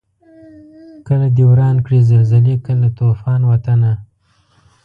کله 1.07 1.27
دي 1.35 1.43
وران 1.49 1.77
کړي 1.85 1.99
زلزلې 2.11 2.55
کله 2.65 2.87
توپان 2.97 3.41
وطنه 3.51 3.93